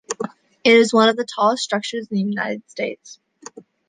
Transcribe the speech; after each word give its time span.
It 0.63 0.73
is 0.77 0.91
one 0.91 1.09
of 1.09 1.15
the 1.15 1.23
tallest 1.27 1.63
structures 1.63 2.07
in 2.09 2.15
the 2.17 2.21
United 2.23 2.63
States. 2.67 3.19